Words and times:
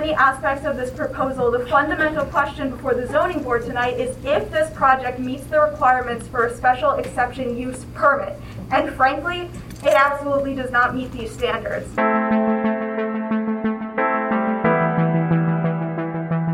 many 0.00 0.14
aspects 0.14 0.64
of 0.64 0.76
this 0.76 0.92
proposal, 0.92 1.50
the 1.50 1.66
fundamental 1.66 2.24
question 2.26 2.70
before 2.70 2.94
the 2.94 3.04
zoning 3.08 3.42
board 3.42 3.64
tonight 3.64 3.98
is 3.98 4.16
if 4.24 4.48
this 4.52 4.72
project 4.72 5.18
meets 5.18 5.42
the 5.46 5.60
requirements 5.60 6.28
for 6.28 6.46
a 6.46 6.56
special 6.56 6.92
exception 6.92 7.58
use 7.58 7.84
permit. 7.94 8.40
And 8.70 8.94
frankly, 8.94 9.50
it 9.82 9.94
absolutely 9.96 10.54
does 10.54 10.70
not 10.70 10.94
meet 10.94 11.10
these 11.10 11.32
standards. 11.32 11.88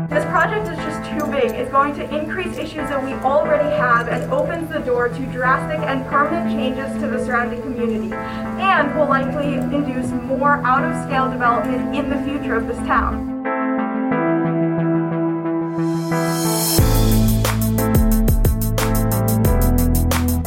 This 0.09 0.25
project 0.25 0.67
is 0.67 0.77
just 0.77 1.07
too 1.11 1.31
big. 1.31 1.51
It's 1.51 1.69
going 1.69 1.93
to 1.97 2.17
increase 2.17 2.57
issues 2.57 2.89
that 2.89 3.03
we 3.03 3.13
already 3.13 3.69
have 3.75 4.07
and 4.07 4.23
opens 4.33 4.71
the 4.71 4.79
door 4.79 5.09
to 5.09 5.25
drastic 5.27 5.81
and 5.81 6.03
permanent 6.07 6.49
changes 6.49 6.91
to 6.99 7.07
the 7.07 7.23
surrounding 7.23 7.61
community 7.61 8.11
and 8.11 8.95
will 8.97 9.05
likely 9.05 9.53
induce 9.53 10.09
more 10.23 10.53
out 10.65 10.83
of 10.83 11.05
scale 11.05 11.29
development 11.29 11.95
in 11.95 12.09
the 12.09 12.17
future 12.23 12.55
of 12.55 12.65
this 12.65 12.77
town. 12.87 13.34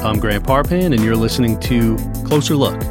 I'm 0.08 0.18
Grant 0.20 0.44
Parpan, 0.44 0.94
and 0.94 1.04
you're 1.04 1.16
listening 1.16 1.60
to 1.60 1.94
Closer 2.24 2.56
Look. 2.56 2.82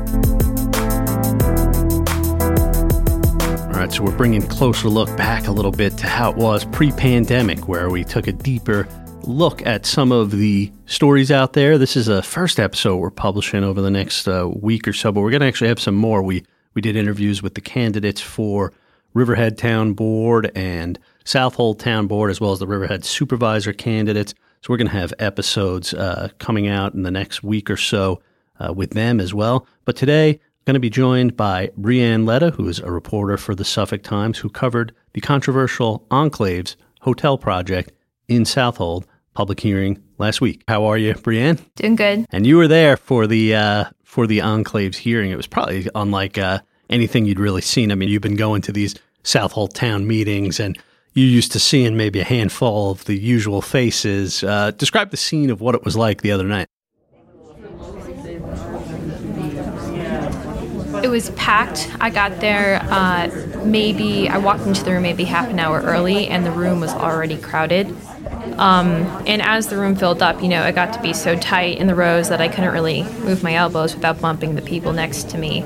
All 3.59 3.73
right, 3.73 3.91
so 3.91 4.03
we're 4.03 4.15
bringing 4.15 4.43
closer 4.43 4.87
look 4.87 5.07
back 5.17 5.47
a 5.47 5.51
little 5.51 5.71
bit 5.71 5.97
to 5.97 6.05
how 6.05 6.29
it 6.29 6.37
was 6.37 6.63
pre-pandemic, 6.65 7.67
where 7.67 7.89
we 7.89 8.03
took 8.03 8.27
a 8.27 8.31
deeper 8.31 8.87
look 9.23 9.65
at 9.65 9.87
some 9.87 10.11
of 10.11 10.29
the 10.29 10.71
stories 10.85 11.31
out 11.31 11.53
there. 11.53 11.79
This 11.79 11.95
is 11.95 12.07
a 12.07 12.21
first 12.21 12.59
episode 12.59 12.97
we're 12.97 13.09
publishing 13.09 13.63
over 13.63 13.81
the 13.81 13.89
next 13.89 14.27
uh, 14.27 14.47
week 14.47 14.87
or 14.87 14.93
so, 14.93 15.11
but 15.11 15.21
we're 15.21 15.31
going 15.31 15.41
to 15.41 15.47
actually 15.47 15.69
have 15.69 15.79
some 15.79 15.95
more. 15.95 16.21
We 16.21 16.45
we 16.75 16.83
did 16.83 16.95
interviews 16.95 17.41
with 17.41 17.55
the 17.55 17.61
candidates 17.61 18.21
for 18.21 18.73
Riverhead 19.15 19.57
Town 19.57 19.93
Board 19.93 20.51
and 20.53 20.99
Southold 21.25 21.79
Town 21.79 22.05
Board, 22.05 22.29
as 22.29 22.39
well 22.39 22.51
as 22.51 22.59
the 22.59 22.67
Riverhead 22.67 23.03
Supervisor 23.03 23.73
candidates. 23.73 24.35
So 24.61 24.73
we're 24.73 24.77
going 24.77 24.89
to 24.89 24.93
have 24.93 25.13
episodes 25.19 25.93
uh, 25.93 26.29
coming 26.39 26.67
out 26.67 26.93
in 26.93 27.03
the 27.03 27.11
next 27.11 27.43
week 27.43 27.69
or 27.69 27.77
so 27.77 28.21
uh, 28.59 28.73
with 28.73 28.91
them 28.91 29.19
as 29.19 29.33
well. 29.33 29.67
But 29.85 29.95
today, 29.95 30.39
going 30.65 30.73
to 30.73 30.79
be 30.81 30.89
joined 30.89 31.37
by 31.37 31.71
Brianne 31.79 32.25
Ledda, 32.25 32.53
who 32.53 32.67
is 32.67 32.79
a 32.79 32.91
reporter 32.91 33.37
for 33.37 33.55
the 33.55 33.63
Suffolk 33.63 34.03
Times, 34.03 34.39
who 34.39 34.49
covered 34.49 34.93
the 35.13 35.21
controversial 35.21 36.05
Enclaves 36.11 36.75
hotel 37.01 37.37
project 37.37 37.93
in 38.27 38.43
Southold 38.43 39.05
public 39.33 39.59
hearing 39.59 40.03
last 40.17 40.41
week. 40.41 40.63
How 40.67 40.85
are 40.85 40.97
you, 40.97 41.13
Brianne? 41.13 41.61
Doing 41.75 41.95
good. 41.95 42.25
And 42.31 42.45
you 42.45 42.57
were 42.57 42.67
there 42.67 42.97
for 42.97 43.27
the 43.27 43.55
uh, 43.55 43.85
for 44.03 44.27
the 44.27 44.39
Enclaves 44.39 44.95
hearing. 44.95 45.31
It 45.31 45.37
was 45.37 45.47
probably 45.47 45.87
unlike 45.95 46.37
uh, 46.37 46.59
anything 46.89 47.25
you'd 47.25 47.39
really 47.39 47.61
seen. 47.61 47.91
I 47.91 47.95
mean, 47.95 48.09
you've 48.09 48.21
been 48.21 48.35
going 48.35 48.61
to 48.63 48.71
these 48.71 48.95
Southold 49.23 49.73
town 49.73 50.07
meetings 50.07 50.59
and 50.59 50.77
you 51.17 51.25
used 51.25 51.51
to 51.51 51.59
seeing 51.59 51.97
maybe 51.97 52.19
a 52.19 52.23
handful 52.23 52.91
of 52.91 53.05
the 53.05 53.17
usual 53.17 53.59
faces. 53.59 54.43
Uh, 54.43 54.69
describe 54.69 55.09
the 55.09 55.17
scene 55.17 55.49
of 55.49 55.59
what 55.59 55.73
it 55.73 55.83
was 55.83 55.97
like 55.97 56.21
the 56.21 56.31
other 56.31 56.43
night. 56.43 56.67
It 61.03 61.09
was 61.09 61.31
packed. 61.31 61.89
I 61.99 62.11
got 62.11 62.39
there 62.39 62.79
uh, 62.83 63.31
maybe, 63.63 64.29
I 64.29 64.37
walked 64.37 64.67
into 64.67 64.83
the 64.83 64.91
room 64.91 65.01
maybe 65.01 65.23
half 65.23 65.49
an 65.49 65.57
hour 65.57 65.81
early, 65.81 66.27
and 66.27 66.45
the 66.45 66.51
room 66.51 66.79
was 66.79 66.91
already 66.93 67.37
crowded. 67.37 67.87
Um, 68.59 69.05
and 69.25 69.41
as 69.41 69.67
the 69.67 69.77
room 69.77 69.95
filled 69.95 70.21
up, 70.21 70.43
you 70.43 70.49
know, 70.49 70.63
it 70.67 70.75
got 70.75 70.93
to 70.93 71.01
be 71.01 71.13
so 71.13 71.35
tight 71.35 71.79
in 71.79 71.87
the 71.87 71.95
rows 71.95 72.29
that 72.29 72.41
I 72.41 72.47
couldn't 72.47 72.73
really 72.73 73.03
move 73.21 73.41
my 73.41 73.55
elbows 73.55 73.95
without 73.95 74.21
bumping 74.21 74.53
the 74.53 74.61
people 74.61 74.93
next 74.93 75.31
to 75.31 75.39
me. 75.39 75.65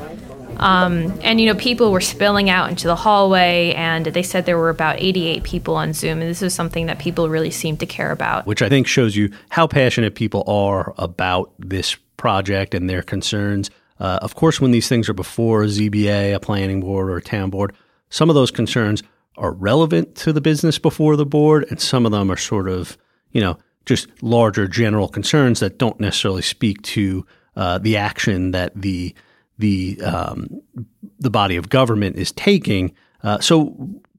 Um, 0.61 1.19
and 1.23 1.41
you 1.41 1.47
know, 1.47 1.55
people 1.55 1.91
were 1.91 2.01
spilling 2.01 2.49
out 2.49 2.69
into 2.69 2.87
the 2.87 2.95
hallway, 2.95 3.73
and 3.73 4.05
they 4.05 4.23
said 4.23 4.45
there 4.45 4.57
were 4.57 4.69
about 4.69 4.97
88 4.99 5.43
people 5.43 5.75
on 5.75 5.93
Zoom, 5.93 6.21
and 6.21 6.29
this 6.29 6.41
is 6.41 6.53
something 6.53 6.85
that 6.85 6.99
people 6.99 7.29
really 7.29 7.51
seemed 7.51 7.79
to 7.79 7.85
care 7.85 8.11
about. 8.11 8.45
Which 8.45 8.61
I 8.61 8.69
think 8.69 8.87
shows 8.87 9.15
you 9.15 9.31
how 9.49 9.65
passionate 9.67 10.15
people 10.15 10.43
are 10.47 10.93
about 10.97 11.51
this 11.57 11.95
project 12.17 12.75
and 12.75 12.89
their 12.89 13.01
concerns. 13.01 13.71
Uh, 13.99 14.19
of 14.21 14.35
course, 14.35 14.61
when 14.61 14.71
these 14.71 14.87
things 14.87 15.09
are 15.09 15.13
before 15.13 15.63
a 15.63 15.67
ZBA, 15.67 16.35
a 16.35 16.39
planning 16.39 16.81
board, 16.81 17.09
or 17.09 17.17
a 17.17 17.21
town 17.21 17.49
board, 17.49 17.75
some 18.09 18.29
of 18.29 18.35
those 18.35 18.51
concerns 18.51 19.01
are 19.37 19.51
relevant 19.51 20.15
to 20.15 20.31
the 20.31 20.41
business 20.41 20.77
before 20.77 21.15
the 21.15 21.25
board, 21.25 21.65
and 21.69 21.81
some 21.81 22.05
of 22.05 22.11
them 22.11 22.31
are 22.31 22.37
sort 22.37 22.69
of, 22.69 22.97
you 23.31 23.41
know, 23.41 23.57
just 23.85 24.07
larger 24.21 24.67
general 24.67 25.07
concerns 25.07 25.59
that 25.59 25.79
don't 25.79 25.99
necessarily 25.99 26.43
speak 26.43 26.81
to 26.83 27.25
uh, 27.55 27.79
the 27.79 27.97
action 27.97 28.51
that 28.51 28.71
the 28.75 29.15
the 29.61 30.01
um, 30.01 30.61
the 31.19 31.29
body 31.29 31.55
of 31.55 31.69
government 31.69 32.17
is 32.17 32.33
taking. 32.33 32.93
Uh, 33.23 33.39
so, 33.39 33.75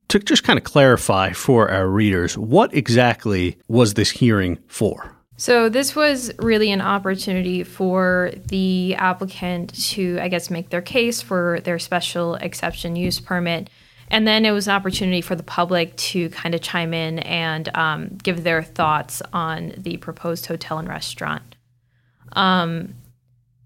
to 0.08 0.18
just 0.18 0.44
kind 0.44 0.58
of 0.58 0.64
clarify 0.64 1.32
for 1.32 1.70
our 1.70 1.88
readers, 1.88 2.38
what 2.38 2.72
exactly 2.74 3.58
was 3.68 3.94
this 3.94 4.10
hearing 4.10 4.58
for? 4.68 5.14
So, 5.36 5.68
this 5.68 5.94
was 5.96 6.32
really 6.38 6.70
an 6.70 6.80
opportunity 6.80 7.64
for 7.64 8.32
the 8.46 8.94
applicant 8.94 9.74
to, 9.90 10.18
I 10.20 10.28
guess, 10.28 10.50
make 10.50 10.70
their 10.70 10.82
case 10.82 11.20
for 11.20 11.60
their 11.64 11.78
special 11.78 12.36
exception 12.36 12.96
use 12.96 13.20
permit. 13.20 13.68
And 14.08 14.28
then 14.28 14.44
it 14.44 14.52
was 14.52 14.68
an 14.68 14.74
opportunity 14.74 15.22
for 15.22 15.34
the 15.34 15.42
public 15.42 15.96
to 15.96 16.28
kind 16.30 16.54
of 16.54 16.60
chime 16.60 16.92
in 16.92 17.18
and 17.20 17.74
um, 17.74 18.08
give 18.22 18.44
their 18.44 18.62
thoughts 18.62 19.22
on 19.32 19.72
the 19.78 19.96
proposed 19.96 20.46
hotel 20.46 20.78
and 20.78 20.86
restaurant. 20.86 21.56
Um, 22.32 22.94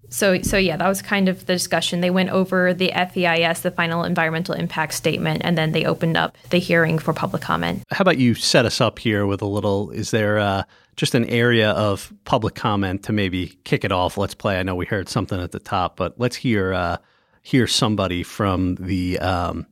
so, 0.08 0.40
so 0.42 0.56
yeah, 0.56 0.76
that 0.76 0.88
was 0.88 1.02
kind 1.02 1.28
of 1.28 1.46
the 1.46 1.52
discussion. 1.52 2.00
They 2.00 2.10
went 2.10 2.30
over 2.30 2.72
the 2.72 2.92
FEIS, 2.94 3.60
the 3.60 3.70
final 3.70 4.04
environmental 4.04 4.54
impact 4.54 4.94
statement, 4.94 5.42
and 5.44 5.56
then 5.56 5.72
they 5.72 5.84
opened 5.84 6.16
up 6.16 6.36
the 6.50 6.58
hearing 6.58 6.98
for 6.98 7.12
public 7.12 7.42
comment. 7.42 7.82
How 7.90 8.02
about 8.02 8.18
you 8.18 8.34
set 8.34 8.64
us 8.64 8.80
up 8.80 8.98
here 8.98 9.26
with 9.26 9.42
a 9.42 9.46
little? 9.46 9.90
Is 9.90 10.10
there 10.10 10.38
uh, 10.38 10.62
just 10.96 11.14
an 11.14 11.24
area 11.26 11.70
of 11.70 12.12
public 12.24 12.54
comment 12.54 13.02
to 13.04 13.12
maybe 13.12 13.58
kick 13.64 13.84
it 13.84 13.92
off? 13.92 14.16
Let's 14.16 14.34
play. 14.34 14.58
I 14.58 14.62
know 14.62 14.74
we 14.74 14.86
heard 14.86 15.08
something 15.08 15.40
at 15.40 15.52
the 15.52 15.60
top, 15.60 15.96
but 15.96 16.18
let's 16.18 16.36
hear 16.36 16.72
uh, 16.72 16.98
hear 17.42 17.66
somebody 17.66 18.22
from 18.22 18.76
the 18.76 19.18
um, 19.18 19.66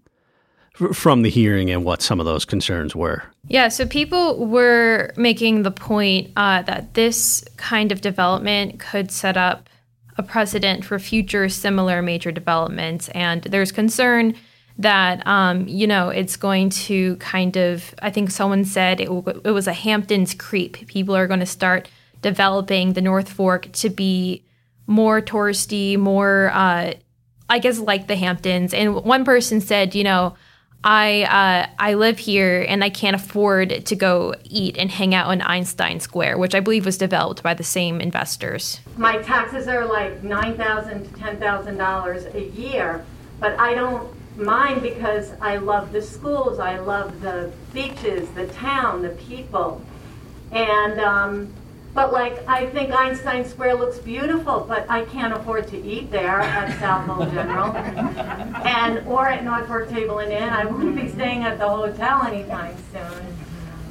from 0.92 1.22
the 1.22 1.30
hearing 1.30 1.70
and 1.70 1.84
what 1.84 2.02
some 2.02 2.18
of 2.18 2.26
those 2.26 2.44
concerns 2.44 2.96
were. 2.96 3.22
Yeah, 3.46 3.68
so 3.68 3.86
people 3.86 4.46
were 4.46 5.12
making 5.16 5.62
the 5.62 5.70
point 5.70 6.32
uh, 6.36 6.62
that 6.62 6.94
this 6.94 7.44
kind 7.56 7.92
of 7.92 8.00
development 8.00 8.80
could 8.80 9.10
set 9.10 9.36
up 9.36 9.68
a 10.16 10.22
precedent 10.22 10.84
for 10.84 10.98
future 10.98 11.48
similar 11.48 12.02
major 12.02 12.30
developments. 12.30 13.08
And 13.10 13.42
there's 13.42 13.72
concern 13.72 14.34
that, 14.78 15.24
um, 15.26 15.68
you 15.68 15.86
know, 15.86 16.08
it's 16.08 16.36
going 16.36 16.70
to 16.70 17.16
kind 17.16 17.56
of, 17.56 17.94
I 18.02 18.10
think 18.10 18.30
someone 18.30 18.64
said 18.64 19.00
it, 19.00 19.06
w- 19.06 19.40
it 19.44 19.50
was 19.50 19.66
a 19.66 19.72
Hamptons 19.72 20.34
creep. 20.34 20.86
People 20.88 21.14
are 21.16 21.26
going 21.26 21.40
to 21.40 21.46
start 21.46 21.88
developing 22.22 22.92
the 22.92 23.00
North 23.00 23.28
Fork 23.28 23.70
to 23.72 23.90
be 23.90 24.44
more 24.86 25.20
touristy, 25.20 25.96
more, 25.96 26.50
uh, 26.52 26.94
I 27.48 27.58
guess, 27.58 27.78
like 27.78 28.06
the 28.06 28.16
Hamptons. 28.16 28.74
And 28.74 29.04
one 29.04 29.24
person 29.24 29.60
said, 29.60 29.94
you 29.94 30.04
know, 30.04 30.34
I 30.84 31.22
uh, 31.22 31.72
I 31.78 31.94
live 31.94 32.18
here 32.18 32.64
and 32.68 32.84
I 32.84 32.90
can't 32.90 33.16
afford 33.16 33.86
to 33.86 33.96
go 33.96 34.34
eat 34.44 34.76
and 34.76 34.90
hang 34.90 35.14
out 35.14 35.32
in 35.32 35.40
Einstein 35.40 35.98
Square, 35.98 36.36
which 36.36 36.54
I 36.54 36.60
believe 36.60 36.84
was 36.84 36.98
developed 36.98 37.42
by 37.42 37.54
the 37.54 37.64
same 37.64 38.02
investors. 38.02 38.80
My 38.98 39.16
taxes 39.22 39.66
are 39.66 39.86
like 39.86 40.22
nine 40.22 40.56
thousand 40.56 41.04
to 41.04 41.18
ten 41.18 41.38
thousand 41.38 41.78
dollars 41.78 42.26
a 42.26 42.44
year, 42.50 43.04
but 43.40 43.58
I 43.58 43.74
don't 43.74 44.12
mind 44.36 44.82
because 44.82 45.32
I 45.40 45.56
love 45.56 45.90
the 45.90 46.02
schools, 46.02 46.58
I 46.58 46.78
love 46.78 47.22
the 47.22 47.50
beaches, 47.72 48.28
the 48.32 48.46
town, 48.48 49.00
the 49.00 49.10
people, 49.10 49.80
and 50.52 51.00
um, 51.00 51.54
but 51.94 52.12
like, 52.12 52.46
I 52.48 52.66
think 52.66 52.92
Einstein 52.92 53.44
Square 53.44 53.76
looks 53.76 53.98
beautiful, 53.98 54.64
but 54.68 54.84
I 54.90 55.04
can't 55.04 55.32
afford 55.32 55.68
to 55.68 55.80
eat 55.80 56.10
there 56.10 56.40
at 56.40 56.78
Southold 56.80 57.32
General, 57.32 57.74
and 58.66 59.06
or 59.06 59.28
at 59.28 59.44
North 59.44 59.68
Fork 59.68 59.88
Table 59.88 60.18
and 60.18 60.32
Inn. 60.32 60.50
I 60.50 60.64
won't 60.64 60.96
be 60.96 61.08
staying 61.08 61.44
at 61.44 61.58
the 61.58 61.68
hotel 61.68 62.22
anytime 62.24 62.76
soon. 62.92 63.36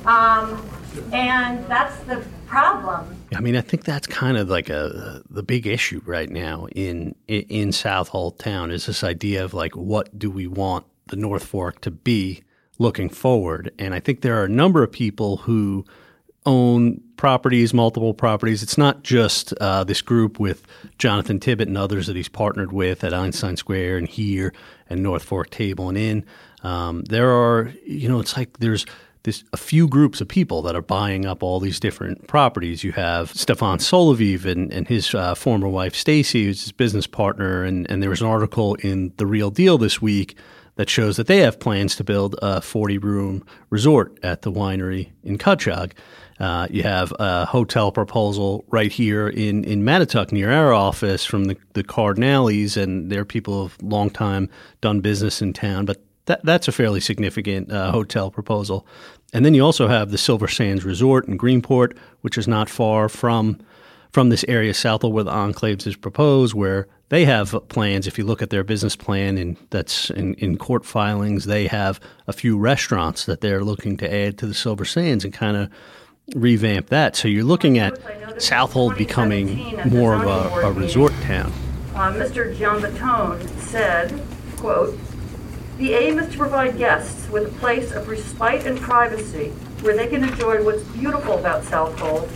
Um, 0.06 0.70
and 1.14 1.66
that's 1.68 1.98
the 2.04 2.24
problem. 2.46 3.18
I 3.34 3.40
mean, 3.40 3.56
I 3.56 3.62
think 3.62 3.86
that's 3.86 4.06
kind 4.06 4.38
of 4.38 4.50
like 4.50 4.70
a 4.70 5.22
the 5.30 5.42
big 5.42 5.66
issue 5.66 6.02
right 6.06 6.30
now 6.30 6.68
in 6.76 7.16
in 7.28 7.72
Southold 7.72 8.38
Town 8.38 8.70
is 8.70 8.86
this 8.86 9.04
idea 9.04 9.44
of 9.44 9.54
like 9.54 9.76
what 9.76 10.20
do 10.20 10.30
we 10.30 10.46
want 10.46 10.86
the 11.08 11.16
North 11.16 11.46
Fork 11.46 11.82
to 11.82 11.92
be 11.92 12.44
looking 12.80 13.10
forward, 13.10 13.72
and 13.80 13.94
I 13.94 14.00
think 14.00 14.22
there 14.22 14.40
are 14.40 14.46
a 14.46 14.50
number 14.50 14.84
of 14.84 14.92
people 14.92 15.38
who 15.38 15.86
own 16.46 17.02
properties, 17.16 17.74
multiple 17.74 18.14
properties. 18.14 18.64
It's 18.64 18.78
not 18.78 19.04
just 19.04 19.54
uh, 19.62 19.84
this 19.84 20.02
group 20.02 20.40
with 20.40 20.64
Jonathan 20.98 21.40
Tibbett 21.40 21.68
and 21.68 21.78
others 21.78 22.08
that 22.08 22.16
he's 22.16 22.30
partnered 22.30 22.74
with 22.74 23.04
at 23.04 23.14
Einstein 23.14 23.58
Square 23.58 23.98
and 23.98 24.08
here 24.08 24.54
and 24.90 25.02
North 25.02 25.24
Fork 25.24 25.50
Table 25.50 25.90
and 25.90 25.98
Inn. 25.98 26.26
Um, 26.64 27.04
there 27.06 27.32
are, 27.32 27.74
you 27.86 28.10
know, 28.10 28.20
it's 28.20 28.36
like 28.38 28.58
there's 28.60 28.86
this 29.24 29.44
a 29.54 29.58
few 29.58 29.88
groups 29.88 30.20
of 30.20 30.28
people 30.28 30.62
that 30.64 30.76
are 30.76 30.82
buying 30.82 31.26
up 31.26 31.44
all 31.44 31.60
these 31.60 31.80
different 31.80 32.28
properties. 32.28 32.84
You 32.84 32.92
have 32.92 33.32
Stefan 33.32 33.80
Soloviev 33.80 34.46
and, 34.46 34.72
and 34.72 34.88
his 34.88 35.16
uh, 35.16 35.34
former 35.34 35.70
wife 35.70 35.96
Stacy, 35.96 36.46
who's 36.46 36.64
his 36.64 36.72
business 36.74 37.08
partner, 37.08 37.64
and, 37.64 37.90
and 37.90 38.04
there 38.04 38.10
was 38.10 38.22
an 38.22 38.28
article 38.28 38.76
in 38.76 39.14
the 39.18 39.26
Real 39.26 39.50
Deal 39.50 39.78
this 39.78 40.02
week 40.02 40.38
that 40.76 40.90
shows 40.90 41.18
that 41.18 41.28
they 41.28 41.38
have 41.38 41.60
plans 41.60 41.96
to 41.96 42.04
build 42.04 42.36
a 42.42 42.62
40 42.62 42.98
room 42.98 43.46
resort 43.70 44.18
at 44.24 44.42
the 44.42 44.52
winery 44.52 45.12
in 45.24 45.38
Cutchogue. 45.38 45.92
Uh, 46.40 46.68
you 46.70 46.84
have 46.84 47.14
a 47.20 47.46
hotel 47.46 47.92
proposal 47.92 48.66
right 48.70 48.92
here 48.92 49.28
in, 49.28 49.64
in 49.64 49.84
Mattituck 49.84 50.32
near 50.32 50.52
our 50.52 50.74
office 50.74 51.26
from 51.26 51.46
the, 51.46 51.56
the 51.74 51.84
Cardinales, 51.84 52.76
and 52.76 53.12
they're 53.12 53.24
people 53.24 53.68
have 53.68 53.78
long 53.82 54.10
time 54.10 54.50
done 54.82 55.00
business 55.00 55.42
in 55.42 55.54
town. 55.54 55.86
But 55.86 56.02
that, 56.26 56.44
that's 56.44 56.68
a 56.68 56.72
fairly 56.72 57.00
significant 57.00 57.72
uh, 57.72 57.92
hotel 57.92 58.32
proposal. 58.32 58.88
And 59.32 59.46
then 59.46 59.54
you 59.54 59.64
also 59.64 59.88
have 59.88 60.12
the 60.12 60.18
Silver 60.18 60.48
Sands 60.48 60.84
Resort 60.84 61.28
in 61.28 61.38
Greenport, 61.38 61.98
which 62.22 62.38
is 62.38 62.48
not 62.48 62.70
far 62.70 63.10
from 63.10 63.60
from 64.12 64.30
this 64.30 64.46
area 64.48 64.76
south 64.76 65.04
of 65.04 65.12
where 65.12 65.24
the 65.24 65.32
enclaves 65.32 65.88
is 65.88 65.96
proposed, 65.96 66.54
where 66.54 66.88
they 67.14 67.26
have 67.26 67.56
plans. 67.68 68.08
If 68.08 68.18
you 68.18 68.24
look 68.24 68.42
at 68.42 68.50
their 68.50 68.64
business 68.64 68.96
plan, 68.96 69.38
and 69.38 69.56
that's 69.70 70.10
in, 70.10 70.34
in 70.34 70.58
court 70.58 70.84
filings, 70.84 71.46
they 71.46 71.68
have 71.68 72.00
a 72.26 72.34
few 72.34 72.58
restaurants 72.58 73.26
that 73.26 73.40
they're 73.40 73.64
looking 73.64 73.98
to 73.98 74.12
add 74.12 74.40
to 74.40 74.48
the 74.48 74.54
Silver 74.56 74.84
Sands 74.84 75.24
and 75.24 75.32
kind 75.32 75.56
of 75.56 75.70
revamp 76.34 76.90
that. 76.90 77.16
So 77.16 77.28
you're 77.28 77.44
looking 77.44 77.78
at 77.78 78.00
Southold 78.42 78.98
becoming 78.98 79.80
more 79.92 80.16
of 80.16 80.24
a, 80.24 80.66
a 80.66 80.72
resort 80.72 81.14
town. 81.22 81.54
Uh, 81.94 82.14
Mr. 82.14 82.52
Giambattone 82.56 83.48
said, 83.60 84.20
quote, 84.58 84.98
the 85.78 85.94
aim 85.94 86.18
is 86.18 86.32
to 86.32 86.38
provide 86.40 86.80
guests 86.80 87.30
with 87.30 87.46
a 87.46 87.60
place 87.60 87.92
of 87.92 88.08
respite 88.08 88.66
and 88.66 88.80
privacy 88.80 89.50
where 89.82 89.96
they 89.96 90.08
can 90.08 90.24
enjoy 90.24 90.64
what's 90.64 90.82
beautiful 90.86 91.38
about 91.38 91.64
Southold, 91.64 92.28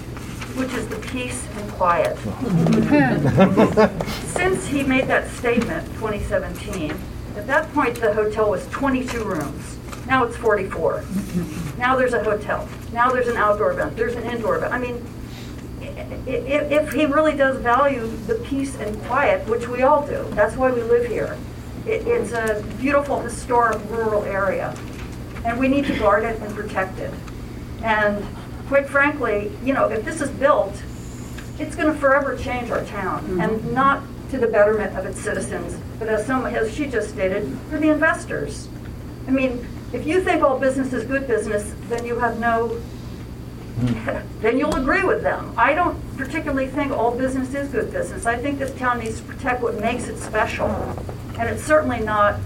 which 0.57 0.73
is 0.73 0.87
the 0.87 0.97
peace 0.97 1.47
and 1.55 1.71
quiet. 1.71 2.17
Since 4.25 4.67
he 4.67 4.83
made 4.83 5.07
that 5.07 5.29
statement, 5.29 5.85
2017, 5.93 6.91
at 7.35 7.45
that 7.47 7.71
point 7.73 7.95
the 7.95 8.13
hotel 8.13 8.49
was 8.49 8.67
22 8.67 9.23
rooms. 9.23 9.77
Now 10.07 10.23
it's 10.23 10.35
44. 10.37 11.03
Now 11.77 11.95
there's 11.95 12.13
a 12.13 12.23
hotel. 12.23 12.67
Now 12.91 13.11
there's 13.11 13.27
an 13.27 13.37
outdoor 13.37 13.73
event. 13.73 13.95
There's 13.95 14.15
an 14.15 14.23
indoor 14.23 14.57
event. 14.57 14.73
I 14.73 14.79
mean, 14.79 15.05
if, 16.25 16.71
if 16.71 16.93
he 16.93 17.05
really 17.05 17.35
does 17.35 17.57
value 17.61 18.07
the 18.25 18.35
peace 18.35 18.75
and 18.77 18.99
quiet, 19.03 19.47
which 19.47 19.67
we 19.67 19.83
all 19.83 20.05
do, 20.07 20.25
that's 20.31 20.55
why 20.55 20.71
we 20.71 20.81
live 20.81 21.05
here. 21.05 21.37
It, 21.85 22.07
it's 22.07 22.31
a 22.31 22.63
beautiful 22.79 23.19
historic 23.19 23.77
rural 23.89 24.23
area, 24.23 24.75
and 25.45 25.59
we 25.59 25.67
need 25.67 25.85
to 25.85 25.97
guard 25.99 26.23
it 26.23 26.39
and 26.41 26.53
protect 26.55 26.99
it. 26.99 27.13
And 27.83 28.25
quite 28.67 28.87
frankly, 28.87 29.51
you 29.63 29.73
know, 29.73 29.89
if 29.89 30.03
this 30.05 30.21
is 30.21 30.29
built, 30.29 30.81
it's 31.59 31.75
going 31.75 31.91
to 31.91 31.99
forever 31.99 32.37
change 32.37 32.69
our 32.69 32.83
town, 32.85 33.23
mm-hmm. 33.23 33.41
and 33.41 33.73
not 33.73 34.03
to 34.29 34.37
the 34.37 34.47
betterment 34.47 34.97
of 34.97 35.05
its 35.05 35.19
citizens, 35.19 35.79
but 35.99 36.07
as 36.07 36.25
some 36.25 36.45
as 36.45 36.73
she 36.73 36.85
just 36.85 37.09
stated, 37.09 37.57
for 37.69 37.79
the 37.79 37.89
investors. 37.89 38.67
I 39.27 39.31
mean, 39.31 39.65
if 39.93 40.05
you 40.05 40.21
think 40.21 40.43
all 40.43 40.59
business 40.59 40.93
is 40.93 41.05
good 41.05 41.27
business, 41.27 41.73
then 41.87 42.05
you 42.05 42.19
have 42.19 42.39
no 42.39 42.81
then 44.41 44.57
you'll 44.57 44.75
agree 44.75 45.03
with 45.03 45.21
them. 45.21 45.53
I 45.55 45.75
don't 45.75 45.99
particularly 46.17 46.67
think 46.67 46.91
all 46.91 47.15
business 47.15 47.53
is 47.53 47.69
good 47.69 47.91
business. 47.91 48.25
I 48.25 48.35
think 48.35 48.57
this 48.57 48.73
town 48.75 48.99
needs 48.99 49.19
to 49.19 49.27
protect 49.27 49.61
what 49.61 49.79
makes 49.79 50.07
it 50.07 50.17
special. 50.17 50.67
And 51.37 51.47
it's 51.47 51.63
certainly 51.63 51.99
not 51.99 52.39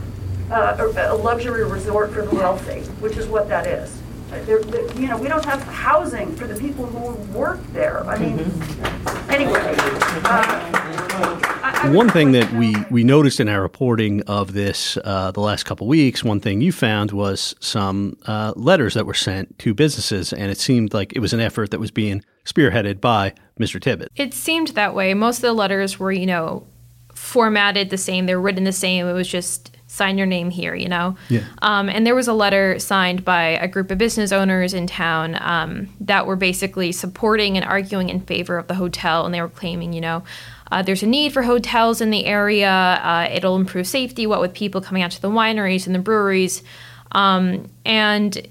uh, 0.52 0.76
a, 0.78 1.14
a 1.14 1.16
luxury 1.16 1.64
resort 1.64 2.12
for 2.12 2.24
the 2.24 2.36
wealthy, 2.36 2.82
which 3.00 3.16
is 3.16 3.28
what 3.28 3.48
that 3.48 3.66
is. 3.66 4.01
They're, 4.32 4.64
they're, 4.64 4.94
you 4.94 5.08
know, 5.08 5.18
we 5.18 5.28
don't 5.28 5.44
have 5.44 5.62
housing 5.64 6.34
for 6.36 6.48
the 6.48 6.58
people 6.60 6.86
who 6.86 7.38
work 7.38 7.62
there. 7.74 8.06
I 8.06 8.18
mean, 8.18 8.40
mm-hmm. 8.40 9.32
anyway. 9.32 9.76
Uh, 10.24 11.92
one 11.92 12.10
thing 12.10 12.32
that 12.32 12.52
we, 12.54 12.76
we 12.90 13.04
noticed 13.04 13.40
in 13.40 13.50
our 13.50 13.62
reporting 13.62 14.22
of 14.24 14.54
this 14.54 14.98
uh, 15.04 15.32
the 15.32 15.42
last 15.42 15.64
couple 15.64 15.88
weeks, 15.88 16.24
one 16.24 16.40
thing 16.40 16.62
you 16.62 16.72
found 16.72 17.12
was 17.12 17.56
some 17.60 18.18
uh, 18.26 18.54
letters 18.56 18.94
that 18.94 19.06
were 19.06 19.14
sent 19.14 19.60
to 19.60 19.74
businesses, 19.74 20.32
and 20.32 20.50
it 20.50 20.58
seemed 20.58 20.94
like 20.94 21.12
it 21.14 21.20
was 21.20 21.34
an 21.34 21.40
effort 21.40 21.72
that 21.72 21.80
was 21.80 21.92
being 21.92 22.24
spearheaded 22.46 23.02
by 23.02 23.34
Mr. 23.60 23.82
Tibbet. 23.82 24.10
It 24.16 24.34
seemed 24.34 24.70
that 24.70 24.96
way. 24.96 25.14
Most 25.14 25.38
of 25.38 25.42
the 25.44 25.54
letters 25.54 26.00
were, 26.00 26.12
you 26.12 26.26
know, 26.26 26.66
formatted 27.14 27.90
the 27.90 27.98
same, 27.98 28.26
they 28.26 28.36
were 28.36 28.42
written 28.42 28.64
the 28.64 28.72
same. 28.72 29.08
It 29.08 29.14
was 29.14 29.28
just 29.28 29.76
sign 29.92 30.18
your 30.18 30.26
name 30.26 30.50
here, 30.50 30.74
you 30.74 30.88
know? 30.88 31.18
Yeah. 31.28 31.44
Um, 31.62 31.90
and 31.90 32.08
there 32.08 32.16
was 32.16 32.30
a 32.30 32.34
letter 32.34 32.80
signed 32.80 33.26
by 33.26 33.44
a 33.44 33.68
group 33.68 33.92
of 33.92 33.98
business 33.98 34.32
owners 34.32 34.74
in 34.74 34.88
town 34.88 35.38
um, 35.42 35.90
that 36.00 36.26
were 36.26 36.38
basically 36.38 36.94
supporting 36.94 37.58
and 37.58 37.66
arguing 37.66 38.08
in 38.08 38.22
favor 38.22 38.58
of 38.58 38.68
the 38.68 38.76
hotel. 38.76 39.26
And 39.26 39.36
they 39.36 39.42
were 39.42 39.50
claiming, 39.50 39.92
you 39.92 40.00
know, 40.00 40.24
uh, 40.72 40.82
there's 40.82 41.04
a 41.04 41.08
need 41.08 41.34
for 41.34 41.44
hotels 41.44 42.00
in 42.00 42.10
the 42.10 42.26
area. 42.26 42.72
Uh, 42.72 43.28
it'll 43.34 43.58
improve 43.58 43.86
safety, 43.86 44.26
what 44.26 44.40
with 44.40 44.54
people 44.54 44.80
coming 44.80 45.04
out 45.04 45.12
to 45.12 45.22
the 45.22 45.30
wineries 45.30 45.86
and 45.86 45.94
the 45.94 46.00
breweries. 46.00 46.64
Um, 47.12 47.70
and 47.84 48.48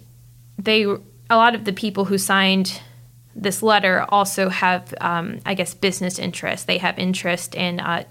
they, 0.58 0.82
a 0.82 1.36
lot 1.36 1.54
of 1.54 1.64
the 1.64 1.72
people 1.72 2.04
who 2.04 2.18
signed 2.18 2.82
this 3.34 3.62
letter 3.62 4.04
also 4.10 4.50
have, 4.50 4.92
um, 5.00 5.40
I 5.46 5.54
guess, 5.54 5.72
business 5.72 6.18
interests. 6.18 6.66
They 6.66 6.76
have 6.76 6.98
interest 6.98 7.54
in 7.54 7.80
uh, 7.80 8.04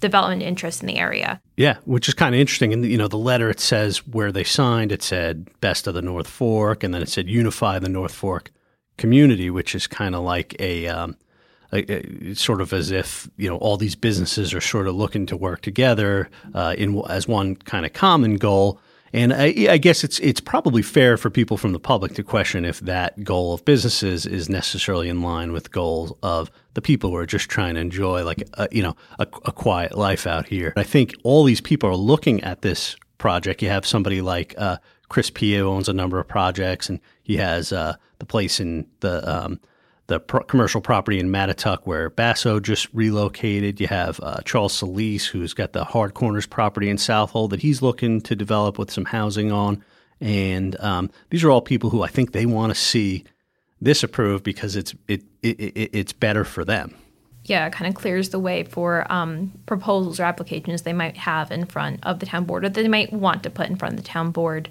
development 0.00 0.42
interest 0.42 0.82
in 0.82 0.86
the 0.86 0.98
area. 0.98 1.40
Yeah, 1.56 1.76
which 1.84 2.08
is 2.08 2.14
kind 2.14 2.34
of 2.34 2.40
interesting. 2.40 2.72
And 2.72 2.84
you 2.84 2.98
know, 2.98 3.08
the 3.08 3.16
letter 3.16 3.50
it 3.50 3.60
says 3.60 4.06
where 4.06 4.32
they 4.32 4.44
signed, 4.44 4.92
it 4.92 5.02
said 5.02 5.48
"Best 5.60 5.86
of 5.86 5.94
the 5.94 6.02
North 6.02 6.28
Fork," 6.28 6.82
and 6.82 6.92
then 6.92 7.02
it 7.02 7.08
said 7.08 7.28
"Unify 7.28 7.78
the 7.78 7.88
North 7.88 8.14
Fork 8.14 8.50
community," 8.96 9.50
which 9.50 9.74
is 9.74 9.86
kind 9.86 10.14
of 10.14 10.22
like 10.22 10.56
a, 10.60 10.86
um, 10.88 11.16
a, 11.72 12.30
a, 12.30 12.34
sort 12.34 12.60
of 12.60 12.72
as 12.72 12.90
if 12.90 13.28
you 13.36 13.48
know 13.48 13.56
all 13.58 13.76
these 13.76 13.96
businesses 13.96 14.52
are 14.54 14.60
sort 14.60 14.88
of 14.88 14.94
looking 14.94 15.26
to 15.26 15.36
work 15.36 15.60
together 15.60 16.28
uh, 16.54 16.74
in 16.76 17.02
as 17.08 17.28
one 17.28 17.56
kind 17.56 17.86
of 17.86 17.92
common 17.92 18.36
goal. 18.36 18.80
And 19.14 19.32
I, 19.32 19.54
I, 19.70 19.78
guess 19.78 20.02
it's 20.02 20.18
it's 20.18 20.40
probably 20.40 20.82
fair 20.82 21.16
for 21.16 21.30
people 21.30 21.56
from 21.56 21.70
the 21.70 21.78
public 21.78 22.14
to 22.14 22.24
question 22.24 22.64
if 22.64 22.80
that 22.80 23.22
goal 23.22 23.54
of 23.54 23.64
businesses 23.64 24.26
is 24.26 24.48
necessarily 24.48 25.08
in 25.08 25.22
line 25.22 25.52
with 25.52 25.70
goals 25.70 26.12
of 26.24 26.50
the 26.74 26.82
people 26.82 27.10
who 27.10 27.16
are 27.16 27.24
just 27.24 27.48
trying 27.48 27.76
to 27.76 27.80
enjoy 27.80 28.24
like 28.24 28.42
a, 28.54 28.66
you 28.72 28.82
know 28.82 28.96
a, 29.20 29.28
a 29.44 29.52
quiet 29.52 29.96
life 29.96 30.26
out 30.26 30.48
here. 30.48 30.72
I 30.76 30.82
think 30.82 31.14
all 31.22 31.44
these 31.44 31.60
people 31.60 31.88
are 31.88 31.94
looking 31.94 32.42
at 32.42 32.62
this 32.62 32.96
project. 33.18 33.62
You 33.62 33.68
have 33.68 33.86
somebody 33.86 34.20
like 34.20 34.52
uh, 34.58 34.78
Chris 35.08 35.30
Pia 35.30 35.64
owns 35.64 35.88
a 35.88 35.92
number 35.92 36.18
of 36.18 36.26
projects, 36.26 36.88
and 36.88 36.98
he 37.22 37.36
has 37.36 37.72
uh, 37.72 37.94
the 38.18 38.26
place 38.26 38.58
in 38.58 38.88
the 38.98 39.22
um, 39.32 39.60
the 40.06 40.20
pro- 40.20 40.42
commercial 40.42 40.80
property 40.80 41.18
in 41.18 41.30
Mattituck 41.30 41.80
where 41.84 42.10
Basso 42.10 42.60
just 42.60 42.92
relocated. 42.92 43.80
You 43.80 43.86
have 43.86 44.20
uh, 44.22 44.40
Charles 44.44 44.72
Solis, 44.72 45.26
who's 45.26 45.54
got 45.54 45.72
the 45.72 45.84
Hard 45.84 46.14
Corners 46.14 46.46
property 46.46 46.88
in 46.88 46.98
Southold 46.98 47.50
that 47.50 47.60
he's 47.60 47.82
looking 47.82 48.20
to 48.22 48.36
develop 48.36 48.78
with 48.78 48.90
some 48.90 49.06
housing 49.06 49.50
on. 49.50 49.82
And 50.20 50.78
um, 50.80 51.10
these 51.30 51.44
are 51.44 51.50
all 51.50 51.60
people 51.60 51.90
who 51.90 52.02
I 52.02 52.08
think 52.08 52.32
they 52.32 52.46
want 52.46 52.74
to 52.74 52.78
see 52.78 53.24
this 53.80 54.02
approved 54.02 54.44
because 54.44 54.76
it's 54.76 54.94
it, 55.08 55.22
it, 55.42 55.60
it 55.60 55.90
it's 55.92 56.12
better 56.12 56.44
for 56.44 56.64
them. 56.64 56.94
Yeah, 57.44 57.66
it 57.66 57.72
kind 57.74 57.88
of 57.88 57.94
clears 57.94 58.30
the 58.30 58.38
way 58.38 58.64
for 58.64 59.10
um, 59.12 59.52
proposals 59.66 60.18
or 60.18 60.22
applications 60.22 60.82
they 60.82 60.94
might 60.94 61.18
have 61.18 61.50
in 61.50 61.66
front 61.66 62.00
of 62.02 62.18
the 62.18 62.26
town 62.26 62.44
board 62.44 62.64
or 62.64 62.70
they 62.70 62.88
might 62.88 63.12
want 63.12 63.42
to 63.42 63.50
put 63.50 63.68
in 63.68 63.76
front 63.76 63.94
of 63.94 64.02
the 64.02 64.08
town 64.08 64.30
board. 64.30 64.70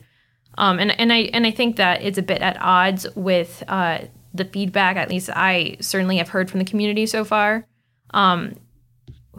Um, 0.57 0.79
and 0.79 0.99
and 0.99 1.11
I 1.11 1.29
and 1.33 1.45
I 1.45 1.51
think 1.51 1.75
that 1.77 2.01
it's 2.01 2.17
a 2.17 2.23
bit 2.23 2.41
at 2.41 2.59
odds 2.61 3.07
with 3.15 3.63
uh, 3.67 3.99
the 4.33 4.45
feedback, 4.45 4.97
at 4.97 5.09
least 5.09 5.29
I 5.29 5.77
certainly 5.79 6.17
have 6.17 6.29
heard 6.29 6.49
from 6.49 6.59
the 6.59 6.65
community 6.65 7.05
so 7.05 7.23
far. 7.23 7.67
Um, 8.11 8.55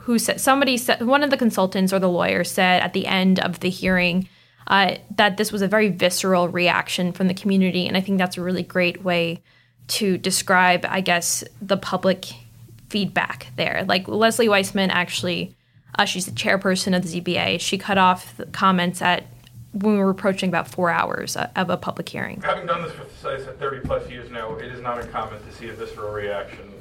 who 0.01 0.19
said 0.19 0.41
somebody 0.41 0.77
said 0.77 1.07
one 1.07 1.23
of 1.23 1.31
the 1.31 1.37
consultants 1.37 1.93
or 1.93 1.99
the 1.99 2.09
lawyer 2.09 2.45
said 2.45 2.83
at 2.83 2.93
the 2.93 3.07
end 3.07 3.39
of 3.41 3.61
the 3.61 3.71
hearing 3.71 4.29
uh, 4.67 4.97
that 5.15 5.37
this 5.37 5.53
was 5.53 5.63
a 5.63 5.69
very 5.69 5.89
visceral 5.89 6.49
reaction 6.49 7.13
from 7.13 7.29
the 7.29 7.35
community, 7.35 7.87
and 7.87 7.97
I 7.97 8.01
think 8.01 8.19
that's 8.19 8.37
a 8.37 8.43
really 8.43 8.63
great 8.63 9.03
way 9.03 9.43
to 9.87 10.17
describe, 10.17 10.87
I 10.89 11.01
guess, 11.01 11.45
the 11.61 11.77
public 11.77 12.27
feedback 12.89 13.49
there. 13.57 13.85
Like 13.87 14.09
Leslie 14.09 14.49
Weisman 14.49 14.89
actually, 14.89 15.55
uh, 15.99 16.07
she's 16.07 16.27
the 16.27 16.33
chairperson 16.33 16.97
of 16.97 17.03
the 17.03 17.21
ZBA. 17.21 17.61
She 17.61 17.77
cut 17.77 17.99
off 17.99 18.41
comments 18.53 19.03
at 19.03 19.25
when 19.75 19.95
we 19.95 19.99
were 19.99 20.11
approaching 20.11 20.49
about 20.49 20.69
four 20.69 20.89
hours 20.89 21.37
of 21.37 21.69
a 21.69 21.77
public 21.77 22.09
hearing. 22.09 22.41
Having 22.43 22.67
done 22.67 22.83
this 22.83 22.93
for 22.93 23.05
say, 23.21 23.45
30 23.45 23.81
plus 23.87 24.09
years 24.09 24.31
now, 24.31 24.55
it 24.55 24.73
is 24.73 24.81
not 24.81 25.01
uncommon 25.01 25.45
to 25.45 25.53
see 25.53 25.69
a 25.69 25.73
visceral 25.73 26.13
reaction 26.13 26.73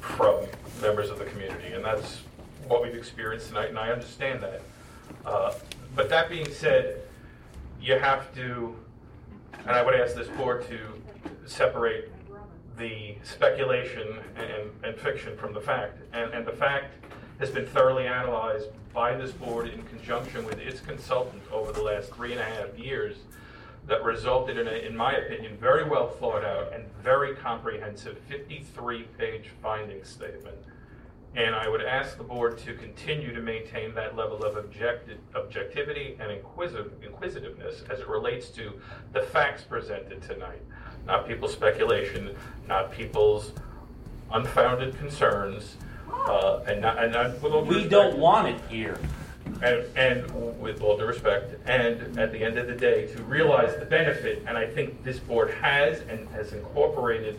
from 0.00 0.46
members 0.80 1.10
of 1.10 1.18
the 1.18 1.26
community, 1.26 1.74
and 1.74 1.84
that's 1.84 2.22
what 2.66 2.82
we've 2.82 2.94
experienced 2.94 3.48
tonight, 3.48 3.68
and 3.68 3.78
I 3.78 3.90
understand 3.90 4.40
that. 4.42 4.62
Uh, 5.26 5.52
but 5.94 6.08
that 6.08 6.30
being 6.30 6.50
said, 6.50 7.02
you 7.80 7.98
have 7.98 8.34
to, 8.34 8.74
and 9.60 9.70
I 9.70 9.82
would 9.82 9.94
ask 9.94 10.14
this 10.14 10.28
board 10.28 10.66
to 10.68 10.78
separate 11.46 12.06
the 12.78 13.16
speculation 13.24 14.20
and, 14.36 14.70
and 14.84 14.96
fiction 14.96 15.36
from 15.36 15.52
the 15.52 15.60
fact. 15.60 15.98
And, 16.12 16.32
and 16.32 16.46
the 16.46 16.52
fact 16.52 16.94
has 17.38 17.50
been 17.50 17.66
thoroughly 17.66 18.06
analyzed 18.06 18.68
by 18.92 19.14
this 19.14 19.32
board 19.32 19.68
in 19.68 19.82
conjunction 19.84 20.44
with 20.44 20.58
its 20.58 20.80
consultant 20.80 21.42
over 21.52 21.72
the 21.72 21.82
last 21.82 22.12
three 22.14 22.32
and 22.32 22.40
a 22.40 22.44
half 22.44 22.76
years 22.78 23.16
that 23.86 24.04
resulted 24.04 24.58
in 24.58 24.68
a, 24.68 24.86
in 24.86 24.96
my 24.96 25.12
opinion, 25.12 25.56
very 25.56 25.88
well 25.88 26.08
thought 26.08 26.44
out 26.44 26.72
and 26.74 26.84
very 27.02 27.34
comprehensive 27.34 28.18
53 28.28 29.04
page 29.18 29.50
finding 29.62 30.04
statement. 30.04 30.56
And 31.34 31.54
I 31.54 31.68
would 31.68 31.82
ask 31.82 32.16
the 32.18 32.24
board 32.24 32.58
to 32.58 32.74
continue 32.74 33.32
to 33.34 33.40
maintain 33.40 33.94
that 33.94 34.16
level 34.16 34.44
of 34.44 34.56
objecti- 34.56 35.18
objectivity 35.34 36.16
and 36.20 36.30
inquisitive, 36.30 36.92
inquisitiveness 37.02 37.84
as 37.90 38.00
it 38.00 38.08
relates 38.08 38.48
to 38.50 38.72
the 39.12 39.20
facts 39.20 39.62
presented 39.62 40.22
tonight. 40.22 40.62
Not 41.06 41.26
people's 41.26 41.52
speculation, 41.52 42.34
not 42.66 42.90
people's 42.90 43.52
unfounded 44.32 44.98
concerns, 44.98 45.76
uh, 46.26 46.60
and 46.66 46.80
not, 46.80 47.02
and 47.02 47.12
not 47.12 47.40
with 47.42 47.52
all 47.52 47.62
due 47.64 47.68
We 47.68 47.74
respect- 47.76 47.90
don't 47.90 48.18
want 48.18 48.48
it 48.48 48.60
here. 48.68 48.98
and, 49.62 49.84
and 49.96 50.60
with 50.60 50.82
all 50.82 50.96
due 50.96 51.04
respect, 51.06 51.54
and 51.66 52.18
at 52.18 52.32
the 52.32 52.42
end 52.42 52.58
of 52.58 52.66
the 52.66 52.74
day, 52.74 53.06
to 53.08 53.22
realize 53.24 53.74
the 53.78 53.86
benefit, 53.86 54.44
and 54.46 54.56
I 54.58 54.66
think 54.66 55.02
this 55.04 55.18
board 55.18 55.50
has 55.50 56.00
and 56.02 56.28
has 56.30 56.52
incorporated 56.52 57.38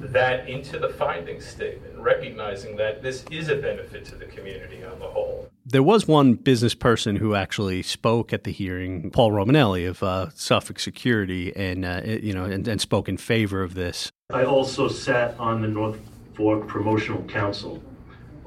that 0.00 0.48
into 0.48 0.78
the 0.78 0.88
findings 0.90 1.46
statement, 1.46 1.96
recognizing 1.98 2.76
that 2.76 3.02
this 3.02 3.24
is 3.30 3.48
a 3.48 3.56
benefit 3.56 4.04
to 4.06 4.14
the 4.16 4.26
community 4.26 4.84
on 4.84 4.98
the 4.98 5.06
whole. 5.06 5.48
There 5.64 5.82
was 5.82 6.06
one 6.06 6.34
business 6.34 6.74
person 6.74 7.16
who 7.16 7.34
actually 7.34 7.82
spoke 7.82 8.32
at 8.32 8.44
the 8.44 8.52
hearing, 8.52 9.10
Paul 9.10 9.30
Romanelli 9.32 9.88
of 9.88 10.02
uh, 10.02 10.30
Suffolk 10.34 10.78
Security, 10.80 11.54
and 11.56 11.84
uh, 11.84 12.02
you 12.04 12.34
know, 12.34 12.44
and, 12.44 12.66
and 12.68 12.80
spoke 12.80 13.08
in 13.08 13.16
favor 13.16 13.62
of 13.62 13.74
this. 13.74 14.10
I 14.30 14.44
also 14.44 14.88
sat 14.88 15.38
on 15.38 15.62
the 15.62 15.68
North 15.68 15.98
Fork 16.34 16.66
Promotional 16.68 17.22
Council. 17.22 17.82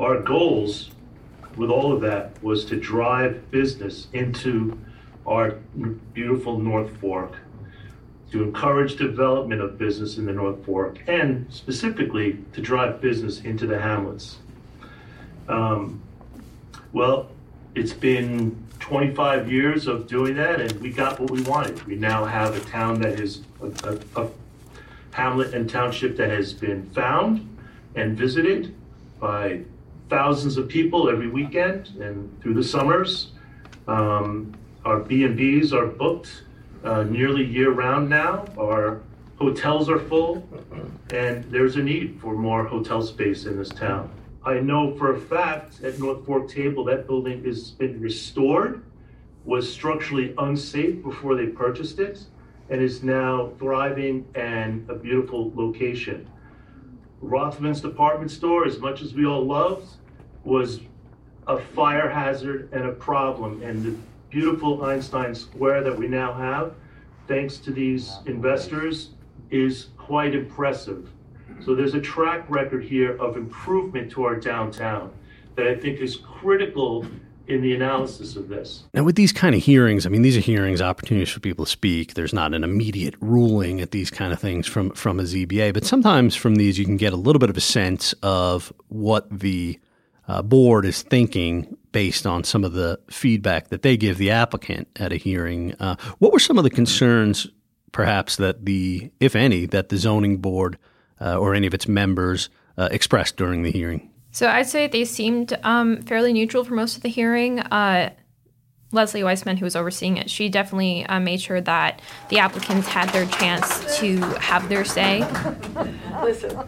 Our 0.01 0.19
goals 0.19 0.89
with 1.57 1.69
all 1.69 1.93
of 1.93 2.01
that 2.01 2.41
was 2.41 2.65
to 2.65 2.75
drive 2.75 3.51
business 3.51 4.07
into 4.13 4.75
our 5.27 5.51
beautiful 6.13 6.57
North 6.57 6.97
Fork, 6.97 7.35
to 8.31 8.41
encourage 8.41 8.95
development 8.95 9.61
of 9.61 9.77
business 9.77 10.17
in 10.17 10.25
the 10.25 10.33
North 10.33 10.65
Fork, 10.65 11.03
and 11.07 11.45
specifically 11.53 12.39
to 12.53 12.61
drive 12.61 12.99
business 12.99 13.41
into 13.41 13.67
the 13.67 13.79
hamlets. 13.79 14.39
Um, 15.47 16.01
well, 16.93 17.29
it's 17.75 17.93
been 17.93 18.57
25 18.79 19.51
years 19.51 19.85
of 19.85 20.07
doing 20.07 20.33
that, 20.33 20.59
and 20.61 20.71
we 20.81 20.89
got 20.89 21.19
what 21.19 21.29
we 21.29 21.43
wanted. 21.43 21.83
We 21.83 21.95
now 21.95 22.25
have 22.25 22.55
a 22.55 22.59
town 22.71 23.01
that 23.01 23.19
is 23.19 23.43
a, 23.61 23.99
a, 24.15 24.23
a 24.23 24.29
hamlet 25.11 25.53
and 25.53 25.69
township 25.69 26.17
that 26.17 26.31
has 26.31 26.53
been 26.53 26.89
found 26.89 27.55
and 27.93 28.17
visited 28.17 28.73
by 29.19 29.61
thousands 30.11 30.57
of 30.57 30.67
people 30.67 31.09
every 31.09 31.29
weekend 31.29 31.87
and 32.01 32.39
through 32.41 32.53
the 32.53 32.63
summers. 32.63 33.31
Um, 33.87 34.53
our 34.83 34.99
B 34.99 35.23
and 35.23 35.39
Bs 35.39 35.71
are 35.71 35.87
booked 35.87 36.43
uh, 36.83 37.03
nearly 37.03 37.45
year 37.45 37.71
round 37.71 38.09
now. 38.09 38.45
Our 38.59 39.01
hotels 39.37 39.89
are 39.89 39.99
full, 39.99 40.45
and 41.13 41.45
there's 41.45 41.77
a 41.77 41.81
need 41.81 42.19
for 42.19 42.35
more 42.35 42.65
hotel 42.65 43.01
space 43.01 43.45
in 43.45 43.57
this 43.57 43.69
town. 43.69 44.11
I 44.43 44.59
know 44.59 44.97
for 44.97 45.15
a 45.15 45.19
fact 45.19 45.81
at 45.81 45.97
North 45.97 46.25
Fork 46.25 46.49
Table 46.49 46.83
that 46.85 47.07
building 47.07 47.45
has 47.45 47.71
been 47.71 48.01
restored, 48.01 48.83
was 49.45 49.71
structurally 49.71 50.33
unsafe 50.37 51.01
before 51.03 51.35
they 51.35 51.47
purchased 51.47 51.99
it, 51.99 52.25
and 52.69 52.81
is 52.81 53.01
now 53.01 53.53
thriving 53.59 54.25
and 54.35 54.89
a 54.89 54.95
beautiful 54.95 55.53
location. 55.55 56.29
Rothman's 57.21 57.79
department 57.79 58.31
store, 58.31 58.65
as 58.65 58.77
much 58.79 59.01
as 59.01 59.13
we 59.13 59.25
all 59.25 59.45
loved, 59.45 59.87
was 60.43 60.81
a 61.47 61.59
fire 61.59 62.09
hazard 62.09 62.69
and 62.71 62.85
a 62.85 62.91
problem. 62.91 63.61
And 63.63 63.83
the 63.83 63.95
beautiful 64.29 64.83
Einstein 64.85 65.35
Square 65.35 65.83
that 65.83 65.97
we 65.97 66.07
now 66.07 66.33
have, 66.33 66.73
thanks 67.27 67.57
to 67.57 67.71
these 67.71 68.17
investors, 68.25 69.09
is 69.49 69.89
quite 69.97 70.33
impressive. 70.33 71.09
So 71.63 71.75
there's 71.75 71.93
a 71.93 72.01
track 72.01 72.49
record 72.49 72.83
here 72.83 73.15
of 73.17 73.37
improvement 73.37 74.11
to 74.13 74.23
our 74.23 74.35
downtown 74.35 75.11
that 75.55 75.67
I 75.67 75.75
think 75.75 75.99
is 75.99 76.17
critical 76.17 77.05
in 77.47 77.61
the 77.61 77.75
analysis 77.75 78.35
of 78.35 78.47
this. 78.47 78.85
Now, 78.93 79.03
with 79.03 79.15
these 79.15 79.33
kind 79.33 79.53
of 79.53 79.61
hearings, 79.61 80.05
I 80.05 80.09
mean, 80.09 80.21
these 80.21 80.37
are 80.37 80.41
hearings, 80.41 80.81
opportunities 80.81 81.29
for 81.29 81.39
people 81.39 81.65
to 81.65 81.71
speak. 81.71 82.13
There's 82.13 82.33
not 82.33 82.53
an 82.53 82.63
immediate 82.63 83.15
ruling 83.19 83.81
at 83.81 83.91
these 83.91 84.09
kind 84.09 84.31
of 84.31 84.39
things 84.39 84.67
from 84.67 84.91
from 84.91 85.19
a 85.19 85.23
ZBA, 85.23 85.73
but 85.73 85.85
sometimes 85.85 86.35
from 86.35 86.55
these 86.55 86.79
you 86.79 86.85
can 86.85 86.97
get 86.97 87.13
a 87.13 87.17
little 87.17 87.39
bit 87.39 87.49
of 87.49 87.57
a 87.57 87.61
sense 87.61 88.13
of 88.23 88.71
what 88.87 89.27
the 89.39 89.79
uh, 90.27 90.41
board 90.41 90.85
is 90.85 91.01
thinking 91.01 91.77
based 91.91 92.25
on 92.25 92.43
some 92.43 92.63
of 92.63 92.73
the 92.73 92.99
feedback 93.09 93.67
that 93.69 93.81
they 93.81 93.97
give 93.97 94.17
the 94.17 94.31
applicant 94.31 94.87
at 94.95 95.11
a 95.11 95.17
hearing. 95.17 95.73
Uh, 95.79 95.95
what 96.19 96.31
were 96.31 96.39
some 96.39 96.57
of 96.57 96.63
the 96.63 96.69
concerns, 96.69 97.47
perhaps 97.91 98.37
that 98.37 98.65
the, 98.65 99.11
if 99.19 99.35
any, 99.35 99.65
that 99.65 99.89
the 99.89 99.97
zoning 99.97 100.37
board 100.37 100.77
uh, 101.19 101.37
or 101.37 101.53
any 101.53 101.67
of 101.67 101.73
its 101.73 101.87
members 101.87 102.49
uh, 102.77 102.87
expressed 102.91 103.35
during 103.35 103.63
the 103.63 103.71
hearing? 103.71 104.09
So 104.31 104.47
I'd 104.47 104.67
say 104.67 104.87
they 104.87 105.03
seemed 105.03 105.57
um, 105.63 106.01
fairly 106.03 106.31
neutral 106.31 106.63
for 106.63 106.73
most 106.73 106.95
of 106.95 107.03
the 107.03 107.09
hearing. 107.09 107.59
Uh, 107.59 108.11
Leslie 108.93 109.21
Weisman, 109.21 109.57
who 109.57 109.65
was 109.65 109.75
overseeing 109.75 110.17
it, 110.17 110.29
she 110.29 110.49
definitely 110.49 111.05
uh, 111.05 111.19
made 111.19 111.41
sure 111.41 111.61
that 111.61 112.01
the 112.29 112.39
applicants 112.39 112.87
had 112.87 113.09
their 113.09 113.25
chance 113.25 113.99
to 113.99 114.17
have 114.39 114.67
their 114.69 114.83
say. 114.83 115.19
Listen, 116.21 116.59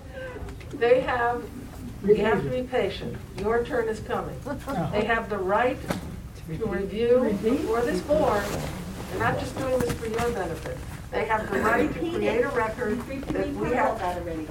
they 0.73 1.01
have, 1.01 1.43
you 2.03 2.15
have 2.17 2.43
to 2.43 2.49
be 2.49 2.63
patient. 2.63 3.17
Your 3.39 3.63
turn 3.63 3.87
is 3.87 3.99
coming. 4.01 4.39
They 4.91 5.05
have 5.05 5.29
the 5.29 5.37
right 5.37 5.77
to 6.47 6.65
review 6.65 7.37
before 7.41 7.81
this 7.81 8.01
board. 8.01 8.43
They're 9.09 9.19
not 9.19 9.39
just 9.39 9.57
doing 9.57 9.79
this 9.79 9.93
for 9.93 10.07
your 10.07 10.31
benefit. 10.31 10.77
They 11.11 11.25
have 11.25 11.49
the 11.51 11.59
right 11.59 11.93
to 11.93 11.99
create 11.99 12.43
a 12.43 12.49
record 12.49 12.99
that 13.07 13.49
we 13.53 13.69
have. 13.71 14.47